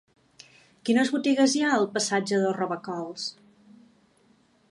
[0.89, 3.27] Quines botigues hi ha al passatge de Robacols?